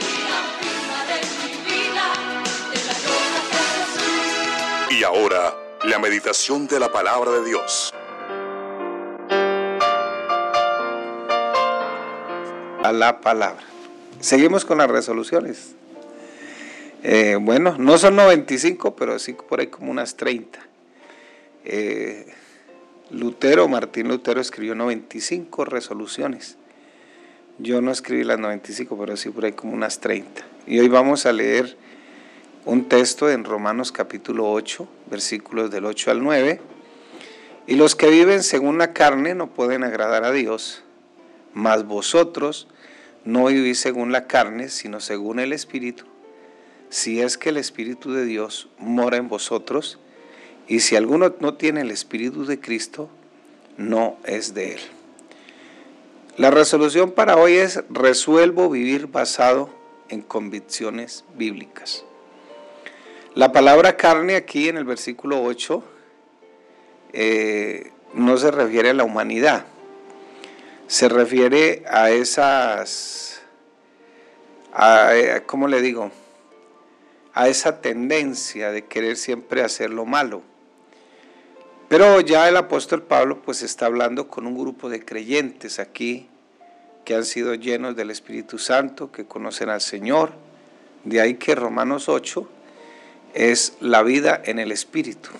[0.00, 2.06] y afirmaré mi vida
[2.70, 4.98] de la roca de Jesús.
[4.98, 5.54] Y ahora,
[5.84, 7.92] la meditación de la palabra de Dios.
[12.82, 13.64] A la palabra.
[14.20, 15.74] Seguimos con las resoluciones.
[17.02, 20.58] Eh, bueno, no son 95, pero sí por ahí como unas 30.
[21.64, 22.26] Eh,
[23.10, 26.56] Lutero, Martín Lutero escribió 95 resoluciones.
[27.58, 30.42] Yo no escribí las 95, pero sí por ahí como unas 30.
[30.66, 31.76] Y hoy vamos a leer
[32.64, 36.60] un texto en Romanos capítulo 8, versículos del 8 al 9.
[37.66, 40.82] Y los que viven según la carne no pueden agradar a Dios,
[41.52, 42.68] mas vosotros
[43.24, 46.10] no vivís según la carne, sino según el Espíritu
[46.90, 49.98] si es que el Espíritu de Dios mora en vosotros,
[50.70, 53.10] y si alguno no tiene el Espíritu de Cristo,
[53.76, 54.80] no es de él.
[56.36, 59.68] La resolución para hoy es resuelvo vivir basado
[60.10, 62.04] en convicciones bíblicas.
[63.34, 65.82] La palabra carne aquí en el versículo 8
[67.14, 69.64] eh, no se refiere a la humanidad,
[70.86, 73.40] se refiere a esas,
[74.72, 76.12] a, eh, ¿cómo le digo?
[77.32, 80.42] a esa tendencia de querer siempre hacer lo malo.
[81.90, 86.28] Pero ya el apóstol Pablo pues está hablando con un grupo de creyentes aquí
[87.04, 90.30] que han sido llenos del Espíritu Santo, que conocen al Señor.
[91.02, 92.48] De ahí que Romanos 8
[93.34, 95.30] es la vida en el Espíritu.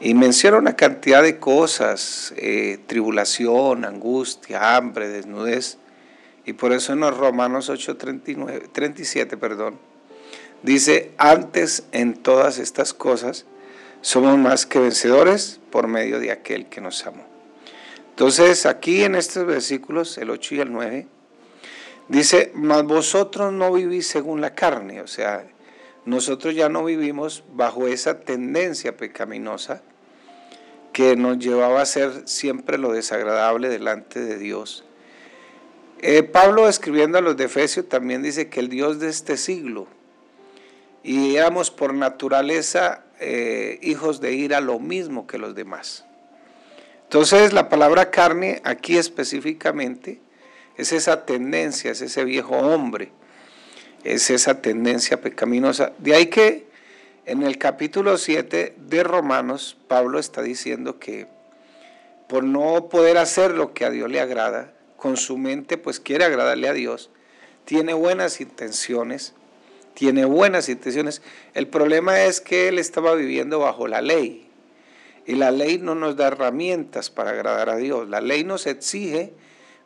[0.00, 5.76] Y menciona una cantidad de cosas, eh, tribulación, angustia, hambre, desnudez.
[6.46, 9.78] Y por eso en los Romanos 8, 37, perdón,
[10.62, 13.44] Dice, antes en todas estas cosas
[14.00, 17.24] somos más que vencedores por medio de aquel que nos amó.
[18.10, 21.06] Entonces aquí en estos versículos, el 8 y el 9,
[22.08, 25.46] dice, mas vosotros no vivís según la carne, o sea,
[26.04, 29.82] nosotros ya no vivimos bajo esa tendencia pecaminosa
[30.92, 34.84] que nos llevaba a hacer siempre lo desagradable delante de Dios.
[36.02, 39.86] Eh, Pablo escribiendo a los de Efesios también dice que el Dios de este siglo,
[41.02, 46.04] y éramos por naturaleza eh, hijos de ira lo mismo que los demás.
[47.04, 50.20] Entonces la palabra carne aquí específicamente
[50.76, 53.12] es esa tendencia, es ese viejo hombre,
[54.04, 55.92] es esa tendencia pecaminosa.
[55.98, 56.68] De ahí que
[57.26, 61.26] en el capítulo 7 de Romanos Pablo está diciendo que
[62.28, 66.24] por no poder hacer lo que a Dios le agrada, con su mente pues quiere
[66.24, 67.10] agradarle a Dios,
[67.64, 69.34] tiene buenas intenciones,
[70.00, 71.20] tiene buenas intenciones.
[71.52, 74.48] El problema es que él estaba viviendo bajo la ley.
[75.26, 78.08] Y la ley no nos da herramientas para agradar a Dios.
[78.08, 79.34] La ley nos exige,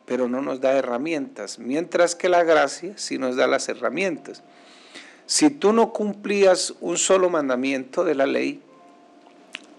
[0.05, 1.59] pero no nos da herramientas.
[1.59, 4.41] Mientras que la gracia sí nos da las herramientas.
[5.25, 8.61] Si tú no cumplías un solo mandamiento de la ley,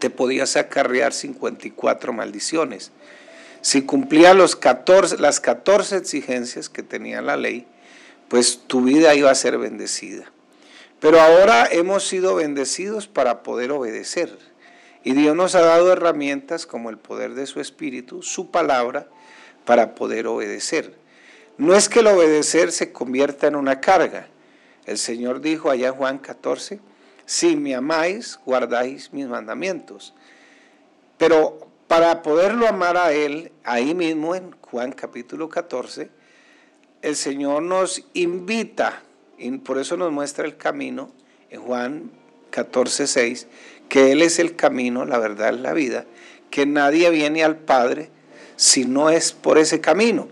[0.01, 2.93] te podías acarrear 54 maldiciones.
[3.63, 7.67] Si cumplías los 14, las 14 exigencias que tenía la ley,
[8.29, 10.31] pues tu vida iba a ser bendecida.
[11.01, 14.39] Pero ahora hemos sido bendecidos para poder obedecer.
[15.05, 19.09] Y Dios nos ha dado herramientas como el poder de su Espíritu, su palabra,
[19.65, 20.95] para poder obedecer.
[21.59, 24.29] No es que el obedecer se convierta en una carga.
[24.85, 26.81] El Señor dijo allá en Juan 14,
[27.25, 30.15] si me amáis, guardáis mis mandamientos.
[31.19, 36.11] Pero para poderlo amar a Él, ahí mismo en Juan capítulo 14,
[37.07, 39.05] el Señor nos invita,
[39.39, 41.13] y por eso nos muestra el camino
[41.51, 42.11] en Juan
[42.51, 43.47] 14, 6,
[43.89, 46.05] que Él es el camino, la verdad, la vida,
[46.51, 48.11] que nadie viene al Padre
[48.57, 50.27] si no es por ese camino.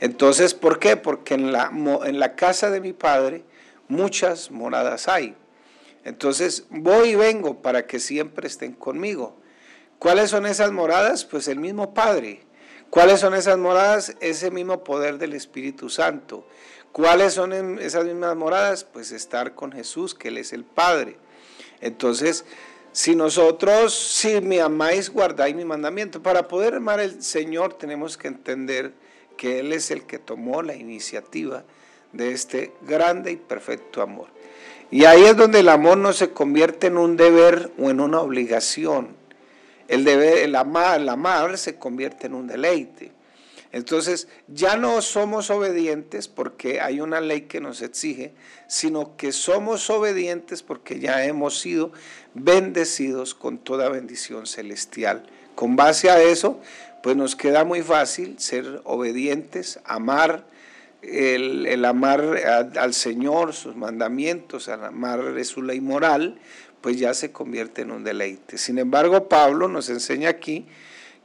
[0.00, 0.96] Entonces, ¿por qué?
[0.96, 1.70] Porque en la,
[2.04, 3.44] en la casa de mi Padre
[3.86, 5.36] muchas moradas hay.
[6.04, 9.36] Entonces, voy y vengo para que siempre estén conmigo.
[10.00, 11.24] ¿Cuáles son esas moradas?
[11.24, 12.40] Pues el mismo Padre.
[12.90, 14.16] ¿Cuáles son esas moradas?
[14.20, 16.44] Ese mismo poder del Espíritu Santo.
[16.92, 18.82] ¿Cuáles son esas mismas moradas?
[18.84, 21.16] Pues estar con Jesús, que Él es el Padre.
[21.80, 22.44] Entonces,
[22.90, 26.20] si nosotros, si me amáis, guardáis mi mandamiento.
[26.20, 28.92] Para poder amar al Señor tenemos que entender
[29.36, 31.62] que Él es el que tomó la iniciativa
[32.12, 34.26] de este grande y perfecto amor.
[34.90, 38.20] Y ahí es donde el amor no se convierte en un deber o en una
[38.20, 39.19] obligación,
[39.90, 43.12] el deber, el amar, el amar se convierte en un deleite.
[43.72, 48.32] Entonces ya no somos obedientes porque hay una ley que nos exige,
[48.66, 51.92] sino que somos obedientes porque ya hemos sido
[52.34, 55.24] bendecidos con toda bendición celestial
[55.60, 56.58] con base a eso,
[57.02, 60.46] pues nos queda muy fácil ser obedientes, amar,
[61.02, 62.22] el, amar
[62.78, 66.38] al Señor, sus mandamientos, al amar su ley moral,
[66.80, 68.58] pues ya se convierte en un deleite.
[68.58, 70.66] Sin embargo, Pablo nos enseña aquí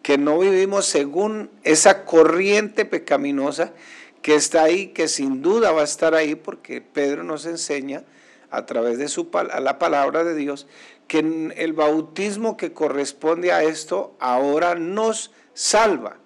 [0.01, 3.73] que no vivimos según esa corriente pecaminosa
[4.21, 8.03] que está ahí, que sin duda va a estar ahí, porque Pedro nos enseña
[8.51, 9.29] a través de su,
[9.59, 10.67] la palabra de Dios
[11.07, 11.19] que
[11.55, 16.17] el bautismo que corresponde a esto ahora nos salva,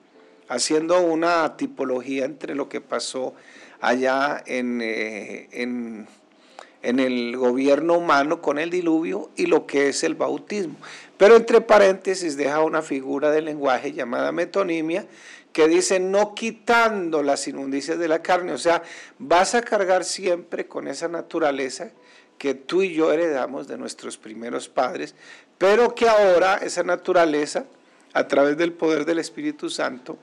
[0.47, 3.33] haciendo una tipología entre lo que pasó
[3.81, 6.07] allá en, eh, en,
[6.81, 10.75] en el gobierno humano con el diluvio y lo que es el bautismo.
[11.17, 15.05] Pero entre paréntesis deja una figura de lenguaje llamada metonimia
[15.51, 18.83] que dice no quitando las inmundicias de la carne, o sea,
[19.17, 21.91] vas a cargar siempre con esa naturaleza
[22.37, 25.15] que tú y yo heredamos de nuestros primeros padres,
[25.57, 27.65] pero que ahora esa naturaleza,
[28.13, 30.17] a través del poder del Espíritu Santo,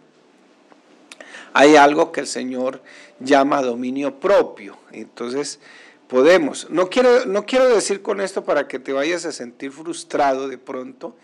[1.53, 2.83] hay algo que el Señor
[3.21, 4.77] llama dominio propio.
[4.93, 5.61] Entonces,
[6.09, 6.69] podemos.
[6.71, 10.59] No quiero, no quiero decir con esto para que te vayas a sentir frustrado de
[10.59, 11.17] pronto,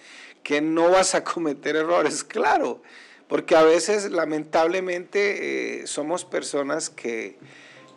[0.42, 2.82] que no vas a cometer errores, claro,
[3.28, 7.38] porque a veces lamentablemente eh, somos personas que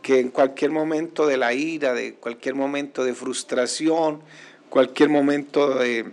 [0.05, 4.21] que en cualquier momento de la ira, de cualquier momento de frustración,
[4.69, 6.11] cualquier momento de,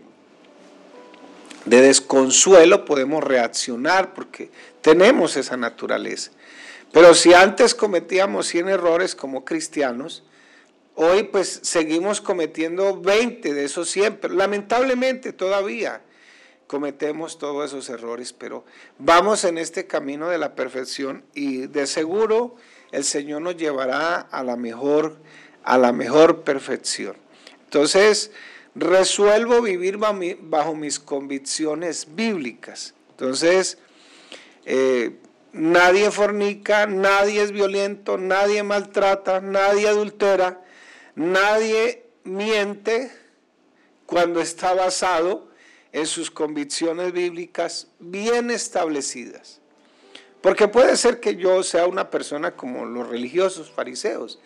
[1.67, 6.31] de desconsuelo podemos reaccionar porque tenemos esa naturaleza.
[6.91, 10.23] Pero si antes cometíamos 100 errores como cristianos,
[10.95, 16.03] hoy pues seguimos cometiendo 20 de esos 100, pero lamentablemente todavía
[16.67, 18.65] cometemos todos esos errores, pero
[18.99, 22.57] vamos en este camino de la perfección y de seguro
[22.93, 25.17] el Señor nos llevará a la mejor,
[25.65, 27.17] a la mejor perfección.
[27.65, 28.31] Entonces,
[28.75, 32.95] resuelvo vivir bajo mis convicciones bíblicas.
[33.11, 33.79] Entonces,
[34.65, 35.17] eh,
[35.53, 40.63] nadie fornica, nadie es violento, nadie maltrata, nadie adultera,
[41.15, 43.11] nadie miente
[44.07, 45.49] cuando está basado
[45.93, 49.61] en sus convicciones bíblicas bien establecidas.
[50.41, 54.41] Porque puede ser que yo sea una persona como los religiosos fariseos.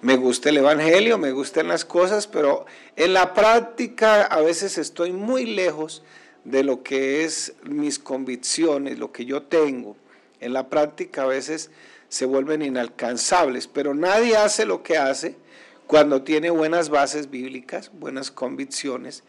[0.00, 2.66] Me gusta el Evangelio, me gustan las cosas, pero
[2.96, 6.02] en la práctica a veces estoy muy lejos
[6.44, 9.96] de lo que es mis convicciones, lo que yo tengo.
[10.40, 11.70] En la práctica a veces
[12.08, 15.36] se vuelven inalcanzables, pero nadie hace lo que hace
[15.92, 19.24] cuando tiene buenas bases bíblicas, buenas convicciones.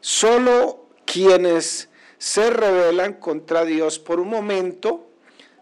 [0.00, 5.08] Solo quienes se rebelan contra Dios por un momento,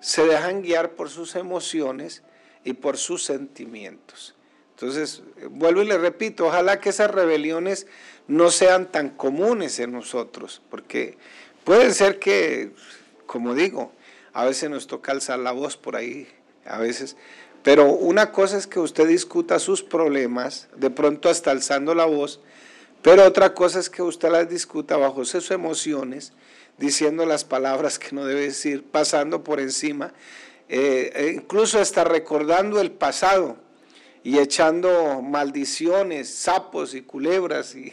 [0.01, 2.23] se dejan guiar por sus emociones
[2.65, 4.35] y por sus sentimientos.
[4.71, 7.87] Entonces, vuelvo y le repito, ojalá que esas rebeliones
[8.27, 11.19] no sean tan comunes en nosotros, porque
[11.65, 12.73] puede ser que,
[13.27, 13.93] como digo,
[14.33, 16.29] a veces nos toca alzar la voz por ahí,
[16.65, 17.19] a veces,
[17.63, 22.41] pero una cosa es que usted discuta sus problemas, de pronto hasta alzando la voz,
[23.03, 26.33] pero otra cosa es que usted las discuta bajo sus emociones
[26.79, 30.13] diciendo las palabras que no debe decir, pasando por encima,
[30.69, 33.57] eh, e incluso hasta recordando el pasado
[34.23, 37.93] y echando maldiciones, sapos y culebras y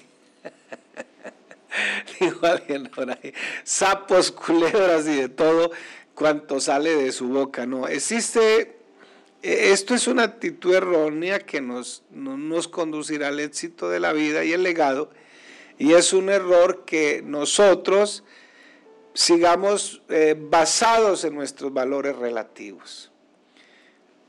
[3.63, 5.71] sapos, culebras y de todo
[6.15, 7.65] cuanto sale de su boca.
[7.65, 8.76] No, existe,
[9.47, 14.43] esto es una actitud errónea que nos, no nos conducirá al éxito de la vida
[14.43, 15.09] y el legado,
[15.77, 18.25] y es un error que nosotros
[19.13, 23.09] sigamos eh, basados en nuestros valores relativos.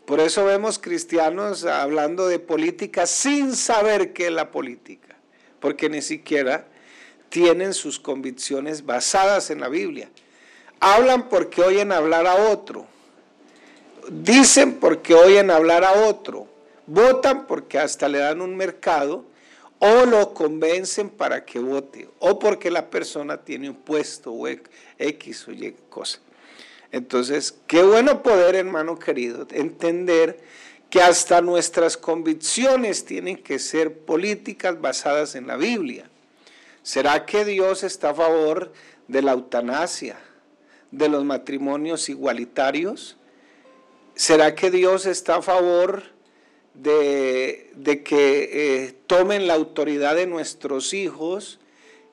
[0.07, 5.17] Por eso vemos cristianos hablando de política sin saber qué es la política,
[5.59, 6.69] porque ni siquiera
[7.29, 10.11] tienen sus convicciones basadas en la Biblia.
[10.81, 12.87] Hablan porque oyen hablar a otro,
[14.11, 16.47] dicen porque oyen hablar a otro,
[16.87, 19.25] votan porque hasta le dan un mercado
[19.79, 25.49] o lo convencen para que vote, o porque la persona tiene un puesto o X
[25.49, 26.19] o Y cosa.
[26.91, 30.41] Entonces, qué bueno poder, hermano querido, entender
[30.91, 36.09] que hasta nuestras convicciones tienen que ser políticas basadas en la Biblia.
[36.83, 38.73] ¿Será que Dios está a favor
[39.07, 40.19] de la eutanasia,
[40.91, 43.18] de los matrimonios igualitarios?
[44.19, 46.03] ¿Será que Dios está a favor
[46.75, 51.61] de, que eh, tomen la autoridad de nuestros hijos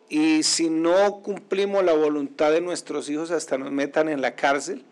[0.08, 4.86] y si no cumplimos la voluntad de nuestros hijos hasta nos metan en la cárcel.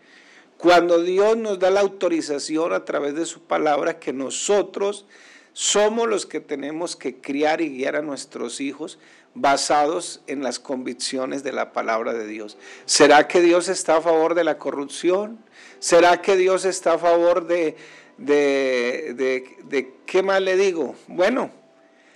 [0.58, 5.06] Cuando Dios nos da la autorización a través de su palabra que nosotros
[5.52, 8.98] somos los que tenemos que criar y guiar a nuestros hijos
[9.34, 12.58] basados en las convicciones de la palabra de Dios.
[12.86, 15.38] ¿Será que Dios está a favor de la corrupción?
[15.84, 17.76] ¿Será que Dios está a favor de,
[18.16, 20.94] de, de, qué más le digo?
[21.08, 21.50] Bueno,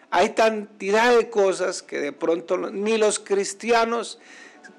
[0.09, 4.21] hay cantidad de cosas que de pronto ni los cristianos,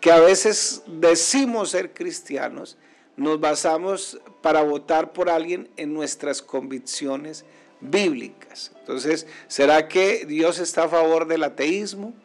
[0.02, 2.78] que a veces decimos ser cristianos,
[3.16, 7.46] nos basamos para votar por alguien en nuestras convicciones
[7.82, 8.72] bíblicas.
[8.80, 12.16] Entonces, ¿será que Dios está a favor del ateísmo,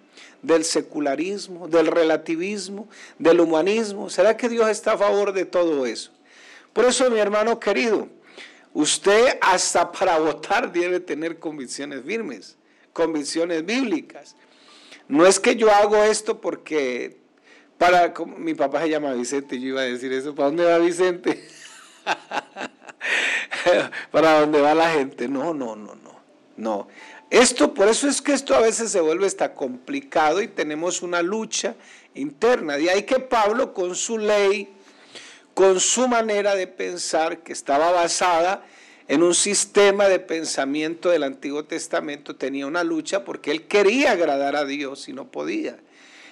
[0.40, 4.08] del secularismo, del relativismo, del humanismo?
[4.08, 6.13] ¿Será que Dios está a favor de todo eso?
[6.74, 8.08] Por eso, mi hermano querido,
[8.74, 12.58] usted hasta para votar debe tener convicciones firmes,
[12.92, 14.36] convicciones bíblicas.
[15.08, 17.24] No es que yo hago esto porque
[17.78, 21.48] para mi papá se llama Vicente, yo iba a decir eso, ¿para dónde va Vicente?
[24.10, 25.28] para dónde va la gente.
[25.28, 26.14] No, no, no, no.
[26.56, 26.88] No.
[27.30, 31.22] Esto, por eso es que esto a veces se vuelve hasta complicado y tenemos una
[31.22, 31.74] lucha
[32.14, 32.76] interna.
[32.76, 34.73] De ahí que Pablo con su ley,
[35.54, 38.64] con su manera de pensar, que estaba basada
[39.06, 44.56] en un sistema de pensamiento del Antiguo Testamento, tenía una lucha porque él quería agradar
[44.56, 45.78] a Dios y no podía.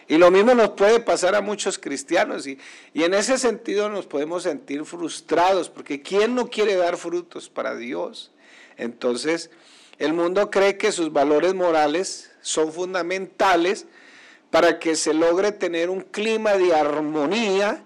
[0.09, 2.59] Y lo mismo nos puede pasar a muchos cristianos y,
[2.93, 7.77] y, en ese sentido nos podemos sentir frustrados porque ¿quién no quiere dar frutos para
[7.77, 8.33] Dios?
[8.77, 9.51] Entonces,
[9.99, 13.87] el mundo cree que sus valores morales son fundamentales
[14.51, 17.85] para que se logre tener un clima de armonía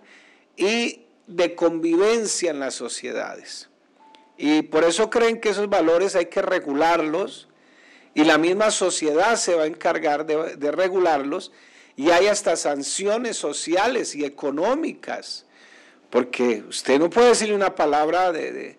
[0.57, 3.69] y de convivencia en las sociedades.
[4.37, 7.49] Y por eso creen que esos valores hay que regularlos
[8.15, 11.53] y la misma sociedad se va a encargar de, de regularlos
[11.97, 15.47] y hay hasta sanciones sociales y económicas,
[16.11, 18.79] porque usted no puede decirle una palabra de, de,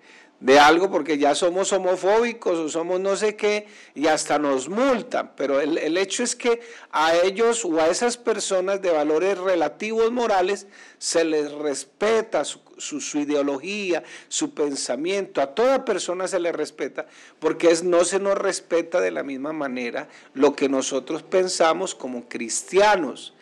[0.60, 5.60] algo porque ya somos homofóbicos o somos no sé qué y hasta nos multan, pero
[5.60, 10.68] el, el hecho es que a ellos o a esas personas de valores relativos morales
[11.00, 17.08] se les respeta su, su, ideología, su pensamiento, a toda persona se le respeta,
[17.40, 22.28] porque es, no se nos respeta de la misma manera lo que nosotros pensamos como
[22.28, 23.34] cristianos.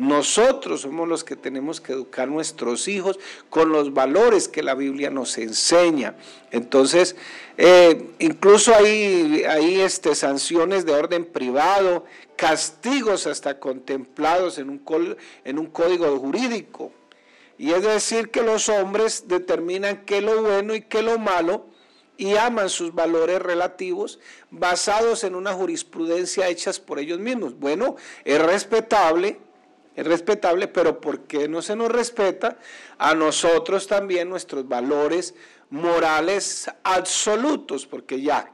[0.00, 3.18] Nosotros somos los que tenemos que educar a nuestros hijos
[3.50, 6.14] con los valores que la Biblia nos enseña.
[6.50, 7.16] Entonces,
[7.58, 15.58] eh, incluso hay, hay este, sanciones de orden privado, castigos hasta contemplados en un, en
[15.58, 16.92] un código jurídico.
[17.58, 21.18] Y es decir, que los hombres determinan qué es lo bueno y qué es lo
[21.18, 21.66] malo
[22.16, 24.18] y aman sus valores relativos
[24.50, 27.58] basados en una jurisprudencia hechas por ellos mismos.
[27.58, 29.38] Bueno, es respetable,
[30.00, 32.56] es respetable, pero ¿por qué no se nos respeta
[32.96, 35.34] a nosotros también nuestros valores
[35.68, 37.86] morales absolutos?
[37.86, 38.50] Porque ya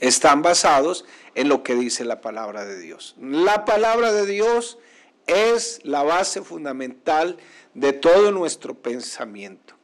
[0.00, 3.16] están basados en lo que dice la palabra de Dios.
[3.20, 4.78] La palabra de Dios
[5.26, 7.36] es la base fundamental
[7.74, 9.74] de todo nuestro pensamiento.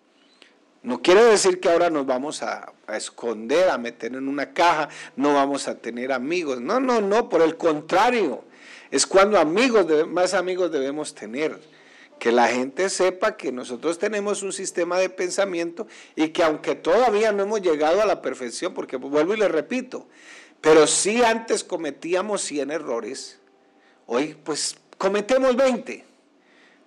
[0.83, 5.35] No quiere decir que ahora nos vamos a, esconder, a meter en una caja, no
[5.35, 6.63] vamos a tener amigos.
[6.63, 8.45] No, no, no, por el contrario.
[8.93, 11.59] Es cuando amigos, más amigos debemos tener.
[12.21, 17.33] Que la gente sepa que nosotros tenemos un sistema de pensamiento y que aunque todavía
[17.33, 20.07] no hemos llegado a la perfección, porque vuelvo y le repito,
[20.61, 23.41] pero si antes cometíamos 100 errores,
[24.07, 26.13] hoy pues cometemos 20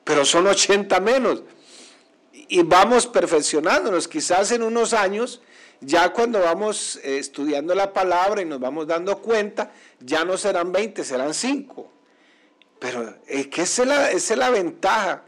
[0.05, 1.43] pero son 80 menos.
[2.31, 4.07] Y vamos perfeccionándonos.
[4.07, 5.41] Quizás en unos años,
[5.81, 10.71] ya cuando vamos eh, estudiando la palabra y nos vamos dando cuenta, ya no serán
[10.71, 11.91] 20, serán 5.
[12.79, 15.23] Pero es que esa es la, es la ventaja.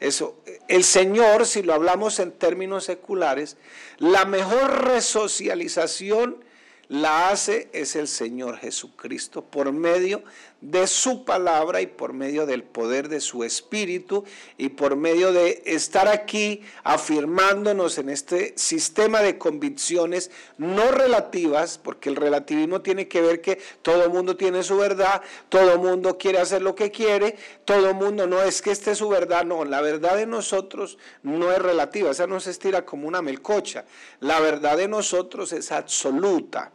[0.00, 3.56] Eso, el Señor, si lo hablamos en términos seculares,
[3.98, 6.42] la mejor resocialización
[6.88, 10.22] la hace es el Señor Jesucristo por medio
[10.62, 14.24] de su palabra y por medio del poder de su espíritu
[14.56, 22.08] y por medio de estar aquí afirmándonos en este sistema de convicciones no relativas, porque
[22.08, 26.62] el relativismo tiene que ver que todo mundo tiene su verdad, todo mundo quiere hacer
[26.62, 30.26] lo que quiere, todo mundo no es que esté su verdad, no, la verdad de
[30.26, 33.84] nosotros no es relativa, esa no se estira como una melcocha,
[34.20, 36.70] la verdad de nosotros es absoluta.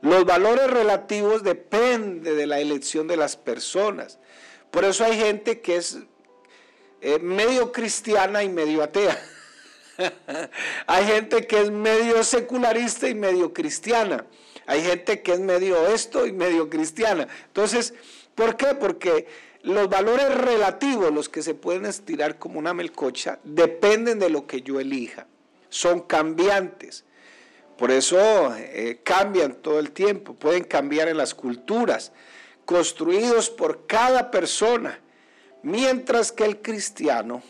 [0.00, 4.18] Los valores relativos dependen de la elección de las personas.
[4.70, 5.98] Por eso hay gente que es
[7.00, 9.18] eh, medio cristiana y medio atea.
[10.86, 14.24] hay gente que es medio secularista y medio cristiana.
[14.66, 17.26] Hay gente que es medio esto y medio cristiana.
[17.46, 17.94] Entonces,
[18.34, 18.74] ¿por qué?
[18.74, 19.26] Porque
[19.62, 24.62] los valores relativos, los que se pueden estirar como una melcocha, dependen de lo que
[24.62, 25.26] yo elija.
[25.70, 27.04] Son cambiantes.
[27.78, 28.18] Por eso
[28.56, 32.10] eh, cambian todo el tiempo, pueden cambiar en las culturas,
[32.64, 35.00] construidos por cada persona,
[35.62, 37.40] mientras que el cristiano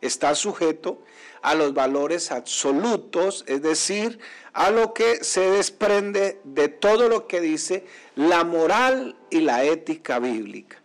[0.00, 1.02] está sujeto
[1.40, 4.18] a los valores absolutos, es decir,
[4.52, 7.86] a lo que se desprende de todo lo que dice
[8.16, 10.82] la moral y la ética bíblica.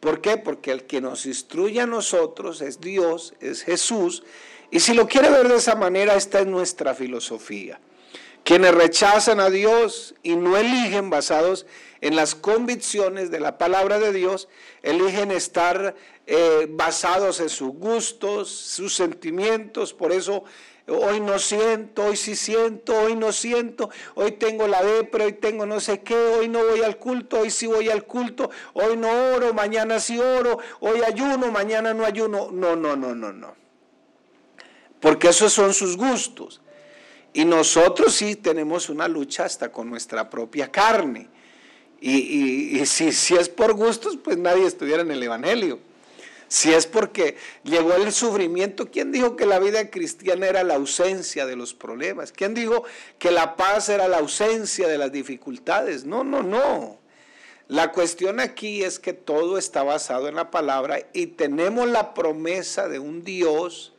[0.00, 0.36] ¿Por qué?
[0.36, 4.24] Porque el que nos instruye a nosotros es Dios, es Jesús,
[4.72, 7.78] y si lo quiere ver de esa manera, esta es nuestra filosofía.
[8.46, 11.66] Quienes rechazan a Dios y no eligen basados
[12.00, 14.48] en las convicciones de la palabra de Dios,
[14.84, 15.96] eligen estar
[16.28, 20.44] eh, basados en sus gustos, sus sentimientos, por eso
[20.86, 25.66] hoy no siento, hoy sí siento, hoy no siento, hoy tengo la depre, hoy tengo
[25.66, 29.08] no sé qué, hoy no voy al culto, hoy sí voy al culto, hoy no
[29.34, 32.50] oro, mañana sí oro, hoy ayuno, mañana no ayuno.
[32.52, 33.56] No, no, no, no, no.
[35.00, 36.60] Porque esos son sus gustos.
[37.36, 41.28] Y nosotros sí tenemos una lucha hasta con nuestra propia carne.
[42.00, 45.78] Y, si, si es por gustos, pues nadie estuviera en el Evangelio.
[46.48, 51.44] Si es porque llegó el sufrimiento, ¿quién dijo que la vida cristiana era la ausencia
[51.44, 52.32] de los problemas?
[52.32, 52.84] ¿Quién dijo
[53.18, 56.06] que la paz era la ausencia de las dificultades?
[56.06, 56.96] No, no, no.
[57.68, 62.88] La cuestión aquí es que todo está basado en la palabra y tenemos la promesa
[62.88, 63.92] de un Dios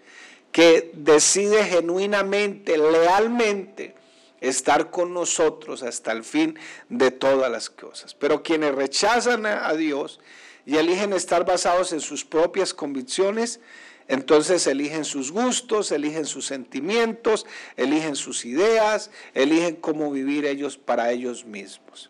[0.51, 3.95] que decide genuinamente, lealmente,
[4.41, 6.57] estar con nosotros hasta el fin
[6.89, 8.13] de todas las cosas.
[8.13, 10.19] Pero quienes rechazan a Dios
[10.65, 13.59] y eligen estar basados en sus propias convicciones,
[14.07, 21.11] entonces eligen sus gustos, eligen sus sentimientos, eligen sus ideas, eligen cómo vivir ellos para
[21.11, 22.09] ellos mismos.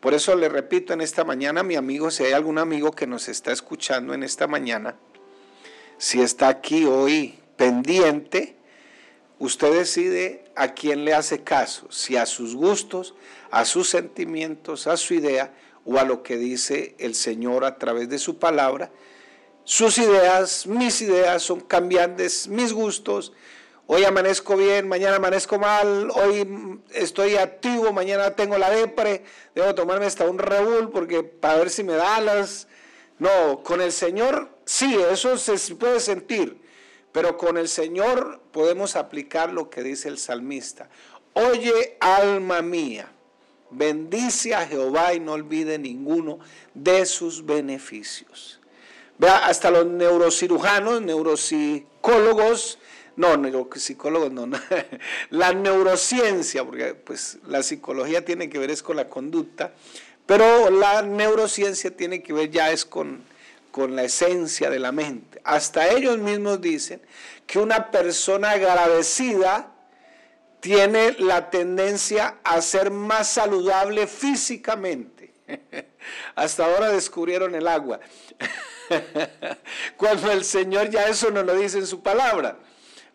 [0.00, 3.28] Por eso le repito en esta mañana, mi amigo, si hay algún amigo que nos
[3.28, 4.96] está escuchando en esta mañana,
[5.96, 8.56] si está aquí hoy pendiente,
[9.38, 13.14] usted decide a quién le hace caso, si a sus gustos,
[13.50, 15.52] a sus sentimientos, a su idea
[15.84, 18.90] o a lo que dice el Señor a través de su palabra.
[19.64, 23.32] Sus ideas, mis ideas son cambiantes, mis gustos.
[23.88, 30.06] Hoy amanezco bien, mañana amanezco mal, hoy estoy activo, mañana tengo la depre, debo tomarme
[30.06, 32.66] hasta un rebul porque para ver si me da alas.
[33.18, 36.65] No, con el Señor sí, eso se puede sentir
[37.16, 40.90] pero con el Señor podemos aplicar lo que dice el salmista.
[41.32, 43.10] Oye, alma mía,
[43.70, 46.40] bendice a Jehová y no olvide ninguno
[46.74, 48.60] de sus beneficios.
[49.16, 52.78] Vea, hasta los neurocirujanos, neuropsicólogos,
[53.16, 54.50] no, neuropsicólogos no,
[55.30, 59.72] la neurociencia, porque pues la psicología tiene que ver es con la conducta,
[60.26, 63.24] pero la neurociencia tiene que ver ya es con
[63.76, 65.38] con la esencia de la mente.
[65.44, 67.02] Hasta ellos mismos dicen
[67.46, 69.70] que una persona agradecida
[70.60, 75.34] tiene la tendencia a ser más saludable físicamente.
[76.34, 78.00] Hasta ahora descubrieron el agua.
[79.98, 82.56] Cuando el Señor ya eso no lo dice en su palabra.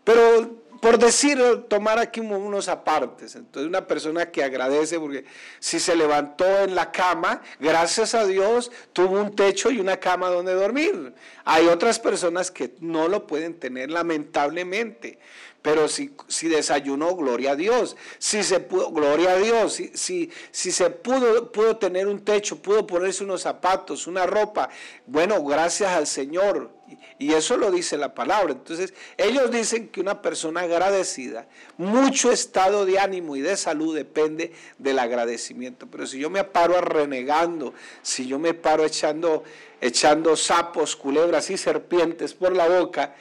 [0.04, 1.40] Pero por decir,
[1.70, 3.36] tomar aquí unos apartes.
[3.36, 5.26] Entonces, una persona que agradece porque
[5.60, 10.30] si se levantó en la cama, gracias a Dios, tuvo un techo y una cama
[10.30, 11.14] donde dormir.
[11.46, 15.20] Hay otras personas que no lo pueden tener, lamentablemente.
[15.62, 17.96] Pero si, si desayunó, gloria a Dios.
[18.18, 19.74] Si se pudo, gloria a Dios.
[19.74, 24.70] Si, si, si se pudo, pudo tener un techo, pudo ponerse unos zapatos, una ropa,
[25.06, 26.72] bueno, gracias al Señor.
[27.20, 28.54] Y eso lo dice la palabra.
[28.54, 31.48] Entonces, ellos dicen que una persona agradecida,
[31.78, 35.86] mucho estado de ánimo y de salud depende del agradecimiento.
[35.92, 39.44] Pero si yo me paro renegando, si yo me paro echando,
[39.80, 43.14] echando sapos, culebras y serpientes por la boca,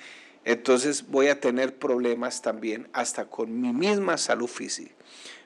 [0.50, 4.92] entonces voy a tener problemas también hasta con mi misma salud física.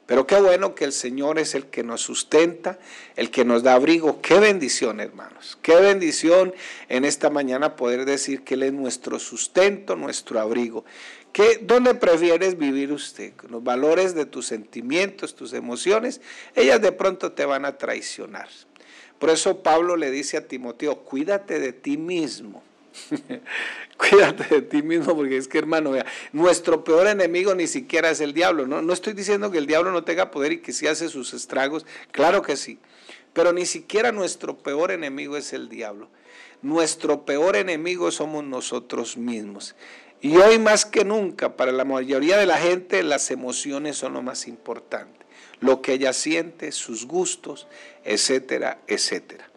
[0.06, 2.78] Pero qué bueno que el Señor es el que nos sustenta,
[3.16, 4.20] el que nos da abrigo.
[4.20, 5.58] Qué bendición, hermanos.
[5.62, 6.54] Qué bendición
[6.90, 10.84] en esta mañana poder decir que Él es nuestro sustento, nuestro abrigo.
[11.32, 13.32] ¿Qué, ¿Dónde prefieres vivir usted?
[13.34, 16.20] ¿Con los valores de tus sentimientos, tus emociones?
[16.54, 18.48] Ellas de pronto te van a traicionar.
[19.18, 22.62] Por eso Pablo le dice a Timoteo, cuídate de ti mismo
[23.96, 28.20] Cuídate de ti mismo porque es que hermano, vea, nuestro peor enemigo ni siquiera es
[28.20, 28.66] el diablo.
[28.66, 28.82] ¿no?
[28.82, 31.86] no estoy diciendo que el diablo no tenga poder y que si hace sus estragos,
[32.12, 32.78] claro que sí.
[33.32, 36.08] Pero ni siquiera nuestro peor enemigo es el diablo.
[36.62, 39.74] Nuestro peor enemigo somos nosotros mismos.
[40.20, 44.22] Y hoy más que nunca, para la mayoría de la gente, las emociones son lo
[44.22, 45.26] más importante.
[45.60, 47.66] Lo que ella siente, sus gustos,
[48.04, 49.50] etcétera, etcétera.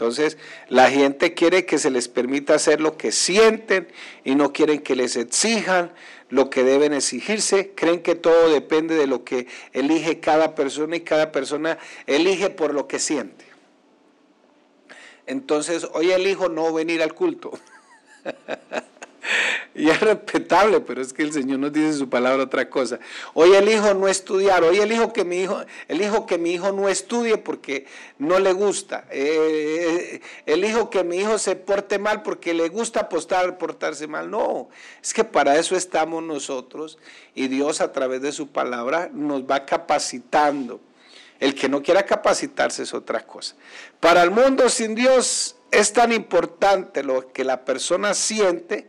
[0.00, 0.38] Entonces,
[0.70, 3.86] la gente quiere que se les permita hacer lo que sienten
[4.24, 5.92] y no quieren que les exijan
[6.30, 7.72] lo que deben exigirse.
[7.74, 12.72] Creen que todo depende de lo que elige cada persona y cada persona elige por
[12.72, 13.44] lo que siente.
[15.26, 17.50] Entonces, hoy elijo no venir al culto.
[19.74, 22.98] y es respetable, pero es que el Señor nos dice su palabra otra cosa.
[23.34, 27.38] Hoy elijo no estudiar, hoy elijo que mi hijo, elijo que mi hijo no estudie
[27.38, 27.86] porque
[28.18, 29.04] no le gusta.
[29.10, 34.30] Eh, elijo que mi hijo se porte mal porque le gusta apostar, portarse mal.
[34.30, 34.68] No,
[35.02, 36.98] es que para eso estamos nosotros
[37.34, 40.80] y Dios a través de su palabra nos va capacitando.
[41.38, 43.54] El que no quiera capacitarse es otra cosa.
[43.98, 48.88] Para el mundo sin Dios es tan importante lo que la persona siente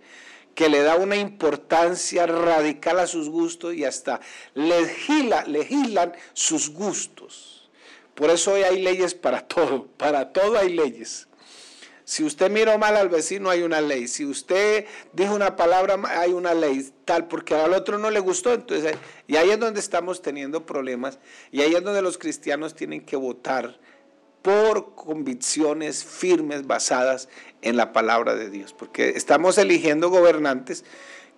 [0.56, 4.20] que le da una importancia radical a sus gustos y hasta
[4.54, 7.70] legisla, legislan sus gustos.
[8.16, 11.28] Por eso hoy hay leyes para todo, para todo hay leyes.
[12.04, 16.34] Si usted miró mal al vecino hay una ley, si usted dijo una palabra hay
[16.34, 20.22] una ley, tal, porque al otro no le gustó, entonces, y ahí es donde estamos
[20.22, 21.20] teniendo problemas,
[21.52, 23.80] y ahí es donde los cristianos tienen que votar
[24.42, 27.30] por convicciones firmes basadas
[27.62, 30.84] en la palabra de Dios, porque estamos eligiendo gobernantes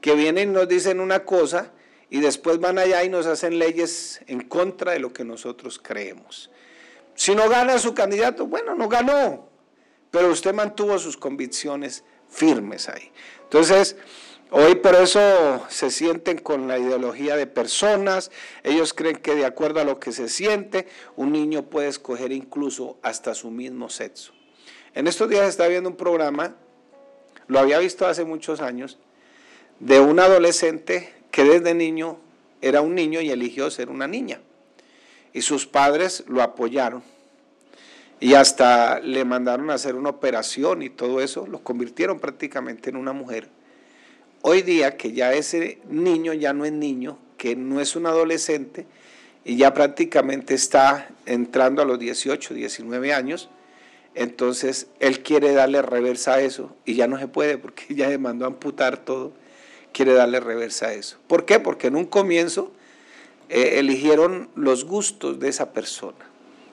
[0.02, 1.72] que vienen y nos dicen una cosa
[2.10, 6.50] y después van allá y nos hacen leyes en contra de lo que nosotros creemos.
[7.16, 9.50] Si no gana su candidato, bueno, no ganó,
[10.12, 13.12] pero usted mantuvo sus convicciones firmes ahí.
[13.44, 13.96] Entonces,
[14.56, 18.30] Hoy por eso se sienten con la ideología de personas,
[18.62, 23.00] ellos creen que de acuerdo a lo que se siente, un niño puede escoger incluso
[23.02, 24.32] hasta su mismo sexo.
[24.94, 26.56] En estos días estaba viendo un programa,
[27.48, 29.00] lo había visto hace muchos años,
[29.80, 32.20] de un adolescente que desde niño
[32.62, 34.40] era un niño y eligió ser una niña.
[35.34, 37.02] Y sus padres lo apoyaron.
[38.20, 42.98] Y hasta le mandaron a hacer una operación y todo eso, lo convirtieron prácticamente en
[42.98, 43.50] una mujer
[44.46, 48.86] Hoy día que ya ese niño ya no es niño, que no es un adolescente
[49.46, 53.50] y ya prácticamente está entrando a los 18, 19 años,
[54.16, 58.18] entonces él quiere darle reversa a eso y ya no se puede porque ya le
[58.18, 59.32] mandó a amputar todo,
[59.94, 61.20] quiere darle reversa a eso.
[61.28, 61.62] ¿Por qué?
[61.62, 62.74] Porque en un comienzo
[63.48, 66.18] eh, eligieron los gustos de esa persona.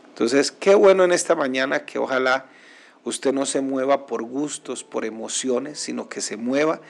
[0.09, 2.46] Entonces, qué bueno en esta mañana que ojalá
[3.04, 6.80] usted no se mueva por gustos, por emociones, sino que se mueva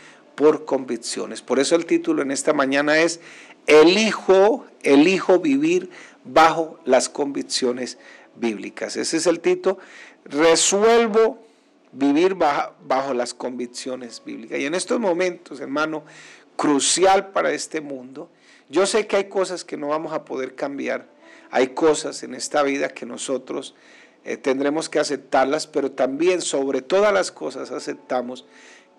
[0.41, 1.43] por convicciones.
[1.43, 3.21] Por eso el título en esta mañana es
[3.67, 5.91] Elijo, elijo vivir
[6.25, 7.99] bajo las convicciones
[8.37, 8.97] bíblicas.
[8.97, 9.77] Ese es el título.
[10.25, 11.45] Resuelvo
[11.93, 14.59] vivir bajo, bajo las convicciones bíblicas.
[14.59, 16.05] Y en estos momentos, hermano,
[16.57, 18.31] crucial para este mundo,
[18.71, 21.07] yo sé que hay cosas que no vamos a poder cambiar.
[21.51, 23.75] Hay cosas en esta vida que nosotros
[24.25, 28.47] eh, tendremos que aceptarlas, pero también sobre todas las cosas aceptamos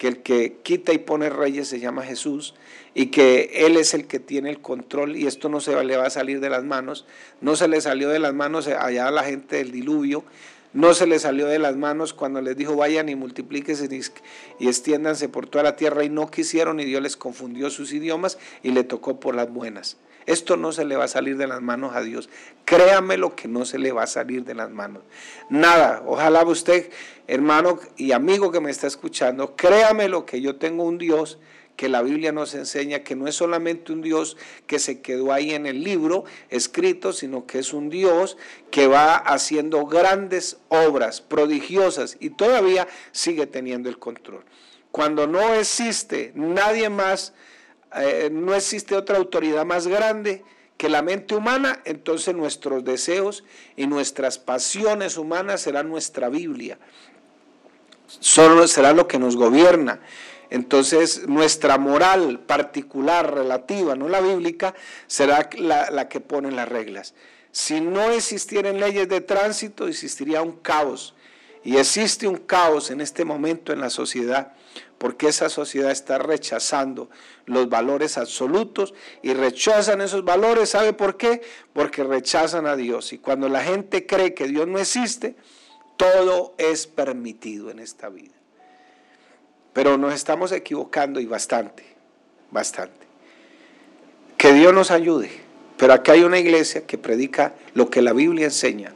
[0.01, 2.55] que el que quita y pone reyes se llama Jesús
[2.95, 6.07] y que Él es el que tiene el control y esto no se le va
[6.07, 7.05] a salir de las manos,
[7.39, 10.23] no se le salió de las manos allá a la gente del diluvio,
[10.73, 13.87] no se le salió de las manos cuando les dijo vayan y multiplíquense
[14.59, 18.39] y extiéndanse por toda la tierra y no quisieron y Dios les confundió sus idiomas
[18.63, 19.97] y le tocó por las buenas.
[20.25, 22.29] Esto no se le va a salir de las manos a Dios.
[22.65, 25.03] Créame lo que no se le va a salir de las manos.
[25.49, 26.03] Nada.
[26.05, 26.89] Ojalá usted,
[27.27, 31.39] hermano y amigo que me está escuchando, créame lo que yo tengo un Dios
[31.75, 35.55] que la Biblia nos enseña que no es solamente un Dios que se quedó ahí
[35.55, 38.37] en el libro escrito, sino que es un Dios
[38.69, 44.43] que va haciendo grandes obras prodigiosas y todavía sigue teniendo el control.
[44.91, 47.33] Cuando no existe nadie más
[47.95, 50.43] eh, no existe otra autoridad más grande
[50.77, 53.43] que la mente humana, entonces nuestros deseos
[53.75, 56.79] y nuestras pasiones humanas serán nuestra Biblia.
[58.07, 59.99] Solo será lo que nos gobierna.
[60.49, 64.73] Entonces nuestra moral particular, relativa, no la bíblica,
[65.07, 67.13] será la, la que pone las reglas.
[67.51, 71.13] Si no existieran leyes de tránsito, existiría un caos.
[71.63, 74.53] Y existe un caos en este momento en la sociedad
[75.01, 77.09] porque esa sociedad está rechazando
[77.47, 80.69] los valores absolutos y rechazan esos valores.
[80.69, 81.41] ¿Sabe por qué?
[81.73, 83.11] Porque rechazan a Dios.
[83.11, 85.33] Y cuando la gente cree que Dios no existe,
[85.97, 88.35] todo es permitido en esta vida.
[89.73, 91.83] Pero nos estamos equivocando y bastante,
[92.51, 93.07] bastante.
[94.37, 95.31] Que Dios nos ayude.
[95.77, 98.93] Pero aquí hay una iglesia que predica lo que la Biblia enseña.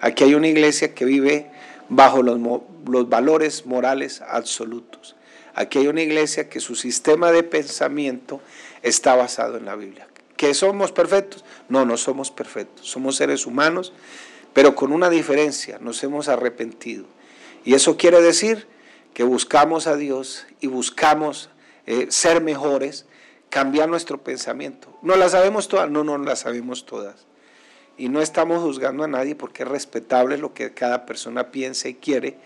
[0.00, 1.51] Aquí hay una iglesia que vive
[1.92, 2.40] bajo los,
[2.86, 5.14] los valores morales absolutos.
[5.54, 8.40] Aquí hay una iglesia que su sistema de pensamiento
[8.82, 10.08] está basado en la Biblia.
[10.36, 11.44] ¿Que somos perfectos?
[11.68, 12.88] No, no somos perfectos.
[12.88, 13.92] Somos seres humanos,
[14.54, 15.78] pero con una diferencia.
[15.80, 17.04] Nos hemos arrepentido.
[17.64, 18.66] Y eso quiere decir
[19.12, 21.50] que buscamos a Dios y buscamos
[21.86, 23.04] eh, ser mejores,
[23.50, 24.98] cambiar nuestro pensamiento.
[25.02, 25.90] ¿No la sabemos todas?
[25.90, 27.26] No, no la sabemos todas.
[27.98, 31.94] Y no estamos juzgando a nadie porque es respetable lo que cada persona piensa y
[31.94, 32.36] quiere,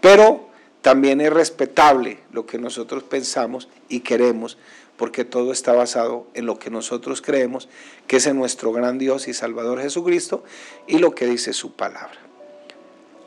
[0.00, 0.48] pero
[0.82, 4.58] también es respetable lo que nosotros pensamos y queremos,
[4.96, 7.68] porque todo está basado en lo que nosotros creemos,
[8.06, 10.44] que es en nuestro gran Dios y Salvador Jesucristo,
[10.86, 12.18] y lo que dice su palabra.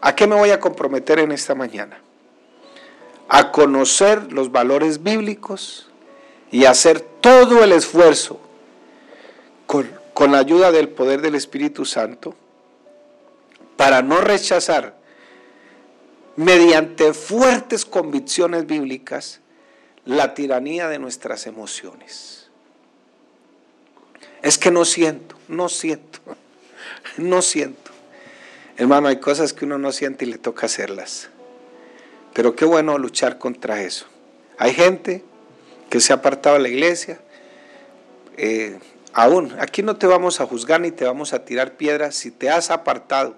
[0.01, 1.99] ¿A qué me voy a comprometer en esta mañana?
[3.27, 5.89] A conocer los valores bíblicos
[6.51, 8.39] y hacer todo el esfuerzo
[9.65, 12.33] con, con la ayuda del poder del Espíritu Santo
[13.75, 14.97] para no rechazar
[16.35, 19.41] mediante fuertes convicciones bíblicas
[20.05, 22.49] la tiranía de nuestras emociones.
[24.41, 26.19] Es que no siento, no siento,
[27.17, 27.91] no siento.
[28.75, 31.29] Hermano, hay cosas que uno no siente y le toca hacerlas.
[32.33, 34.07] Pero qué bueno luchar contra eso.
[34.57, 35.23] Hay gente
[35.91, 37.19] que se ha apartado de la iglesia.
[38.35, 38.79] Eh,
[39.17, 42.51] aún, aquí no te vamos a juzgar ni te vamos a tirar piedras si te
[42.51, 43.35] has apartado.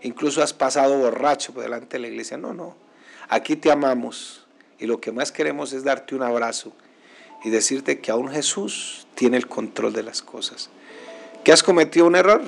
[0.00, 2.38] Incluso has pasado borracho por delante de la iglesia.
[2.38, 2.74] No, no.
[3.28, 4.46] Aquí te amamos
[4.78, 6.72] y lo que más queremos es darte un abrazo
[7.44, 10.70] y decirte que aún Jesús tiene el control de las cosas.
[11.44, 12.40] ¿Que has cometido un error?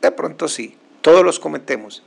[0.00, 0.78] De pronto sí.
[1.02, 2.02] Todos los cometemos.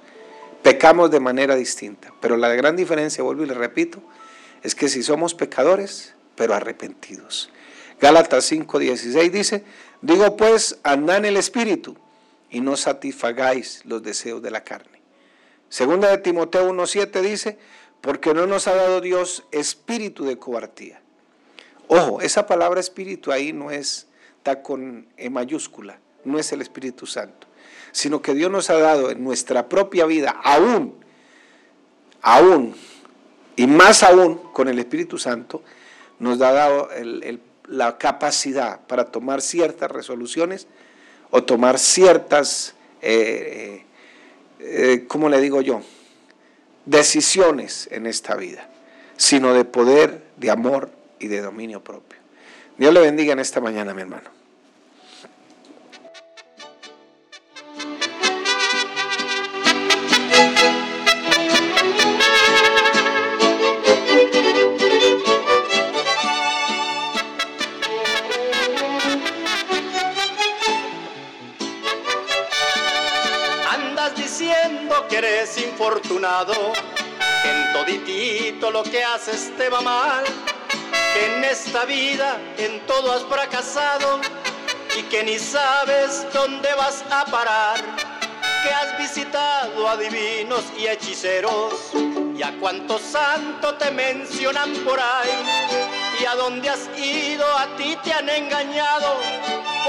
[0.63, 2.11] Pecamos de manera distinta.
[2.19, 4.01] Pero la gran diferencia, vuelvo y le repito,
[4.63, 7.51] es que si somos pecadores, pero arrepentidos.
[8.03, 9.63] Gálatas 5:16 dice,
[10.01, 11.95] digo pues, anda en el Espíritu
[12.49, 14.99] y no satisfagáis los deseos de la carne.
[15.69, 17.57] Segunda de Timoteo 1:7 dice,
[18.01, 20.99] porque no nos ha dado Dios espíritu de cobardía.
[21.87, 27.05] Ojo, esa palabra espíritu ahí no es, está con E mayúscula, no es el Espíritu
[27.05, 27.47] Santo
[27.93, 30.95] sino que Dios nos ha dado en nuestra propia vida, aún,
[32.23, 32.75] aún,
[33.55, 35.61] y más aún con el Espíritu Santo,
[36.17, 36.89] nos ha dado
[37.73, 40.67] la capacidad para tomar ciertas resoluciones
[41.31, 43.83] o tomar ciertas, eh,
[44.59, 45.81] eh, ¿cómo le digo yo?
[46.85, 48.69] Decisiones en esta vida,
[49.17, 52.19] sino de poder, de amor y de dominio propio.
[52.77, 54.29] Dios le bendiga en esta mañana, mi hermano.
[77.45, 80.23] En toditito lo que haces te va mal,
[81.13, 84.21] que en esta vida en todo has fracasado.
[84.95, 87.79] Y que ni sabes dónde vas a parar,
[88.63, 91.91] que has visitado a divinos y hechiceros.
[92.37, 95.31] Y a cuántos santos te mencionan por ahí.
[96.21, 99.17] Y a dónde has ido a ti te han engañado.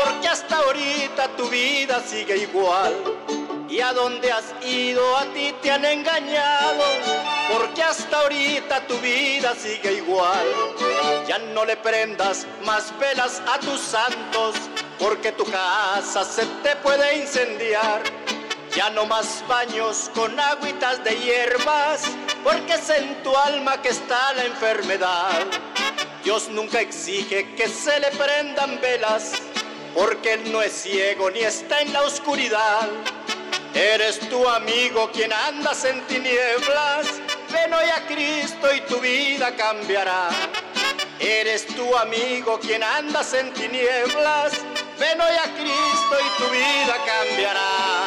[0.03, 2.95] Porque hasta ahorita tu vida sigue igual
[3.75, 6.85] y a dónde has ido a ti te han engañado,
[7.51, 10.47] porque hasta ahorita tu vida sigue igual.
[11.27, 14.55] Ya no le prendas más velas a tus santos,
[14.97, 18.03] porque tu casa se te puede incendiar.
[18.77, 22.03] Ya no más baños con agüitas de hierbas,
[22.45, 25.47] porque es en tu alma que está la enfermedad.
[26.23, 29.33] Dios nunca exige que se le prendan velas,
[29.95, 32.89] porque Él no es ciego ni está en la oscuridad.
[33.75, 37.07] Eres tu amigo quien andas en tinieblas.
[37.53, 40.29] Ven hoy a Cristo y tu vida cambiará.
[41.19, 44.53] Eres tu amigo quien andas en tinieblas.
[44.99, 48.04] Ven hoy a Cristo y tu vida cambiará.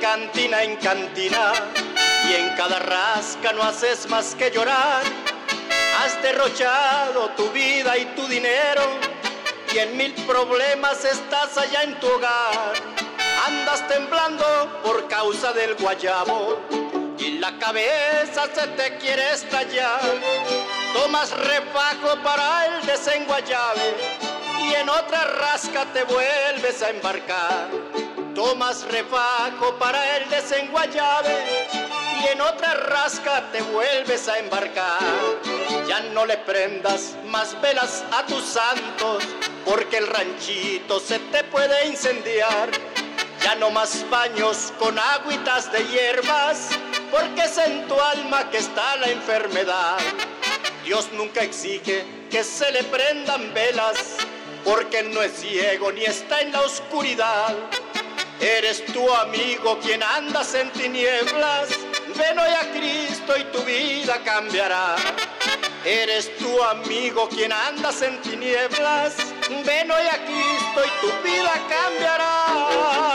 [0.00, 1.52] Cantina en cantina
[2.28, 5.02] y en cada rasca no haces más que llorar.
[5.98, 8.82] Has derrochado tu vida y tu dinero
[9.74, 12.72] y en mil problemas estás allá en tu hogar.
[13.46, 16.58] Andas temblando por causa del guayabo
[17.18, 20.00] y la cabeza se te quiere estallar.
[20.94, 24.29] Tomas refajo para el desenguayabe
[24.60, 27.68] y en otra rasca te vuelves a embarcar
[28.34, 31.68] tomas refajo para el desenguayabe
[32.22, 34.98] y en otra rasca te vuelves a embarcar.
[35.88, 39.24] Ya no le prendas más velas a tus santos,
[39.64, 42.70] porque el ranchito se te puede incendiar.
[43.42, 46.68] Ya no más baños con agüitas de hierbas,
[47.10, 49.98] porque es en tu alma que está la enfermedad.
[50.84, 54.16] Dios nunca exige que se le prendan velas,
[54.64, 57.54] porque no es ciego ni está en la oscuridad.
[58.40, 61.68] Eres tu amigo quien andas en tinieblas,
[62.16, 64.96] ven hoy a Cristo y tu vida cambiará.
[65.84, 69.14] Eres tu amigo quien andas en tinieblas,
[69.64, 73.09] ven hoy a Cristo y tu vida cambiará.